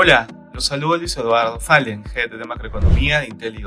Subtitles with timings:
[0.00, 3.64] Hola, los saludo Luis Eduardo Fallen, Head de Macroeconomía de Intel y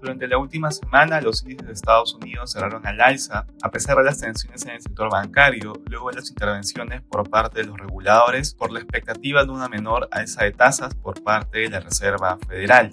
[0.00, 4.02] Durante la última semana, los índices de Estados Unidos cerraron al alza, a pesar de
[4.02, 8.52] las tensiones en el sector bancario, luego de las intervenciones por parte de los reguladores
[8.52, 12.90] por la expectativa de una menor alza de tasas por parte de la Reserva Federal.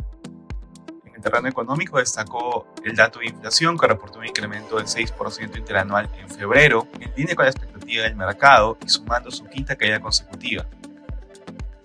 [1.06, 5.58] En el terreno económico destacó el dato de inflación que reportó un incremento del 6%
[5.58, 10.00] interanual en febrero, en línea con la expectativa del mercado y sumando su quinta caída
[10.00, 10.68] consecutiva.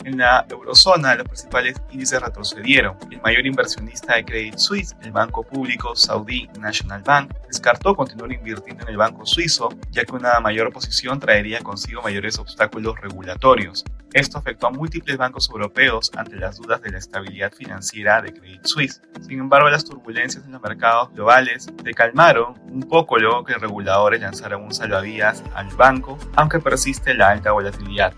[0.04, 2.98] En la eurozona, los principales índices retrocedieron.
[3.10, 8.82] El mayor inversionista de Credit Suisse, el banco público Saudi National Bank, descartó continuar invirtiendo
[8.82, 13.82] en el banco suizo, ya que una mayor posición traería consigo mayores obstáculos regulatorios.
[14.12, 18.64] Esto afectó a múltiples bancos europeos ante las dudas de la estabilidad financiera de Credit
[18.64, 19.00] Suisse.
[19.22, 24.20] Sin embargo, las turbulencias en los mercados globales se calmaron un poco luego que reguladores
[24.20, 28.12] lanzaron un salvavidas al banco, aunque persiste la alta volatilidad.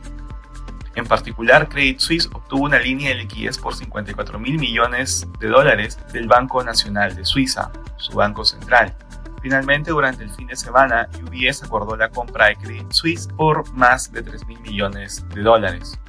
[0.96, 5.98] En particular, Credit Suisse obtuvo una línea de liquidez por 54 mil millones de dólares
[6.10, 8.94] del Banco Nacional de Suiza, su banco central.
[9.42, 14.10] Finalmente, durante el fin de semana, UBS acordó la compra de Credit Suisse por más
[14.10, 16.00] de 3 mil millones de dólares.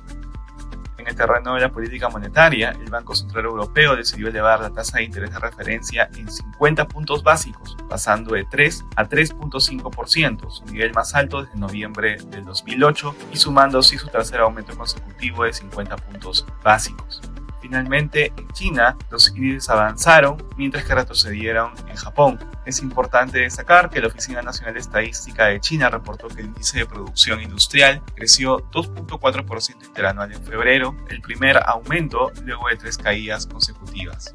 [1.07, 4.97] En el terreno de la política monetaria, el Banco Central Europeo decidió elevar la tasa
[4.97, 10.91] de interés de referencia en 50 puntos básicos, pasando de 3 a 3.5%, su nivel
[10.91, 15.95] más alto desde noviembre del 2008 y sumando así su tercer aumento consecutivo de 50
[15.95, 17.21] puntos básicos.
[17.67, 22.39] Finalmente, en China, los índices avanzaron mientras que retrocedieron en Japón.
[22.65, 26.79] Es importante destacar que la Oficina Nacional de Estadística de China reportó que el índice
[26.79, 33.45] de producción industrial creció 2.4% interanual en febrero, el primer aumento luego de tres caídas
[33.45, 34.33] consecutivas.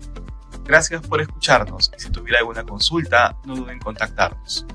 [0.65, 4.67] Gracias por escucharnos y si tuviera alguna consulta, no duden en contactarnos.